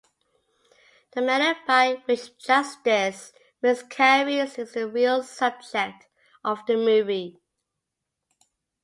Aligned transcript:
The 1.11 1.21
manner 1.21 1.55
by 1.67 2.01
which 2.05 2.35
justice 2.39 3.33
miscarries 3.61 4.57
is 4.57 4.73
the 4.73 4.87
real 4.87 5.21
subject 5.21 6.07
of 6.43 6.65
the 6.65 6.75
movie. 6.75 7.37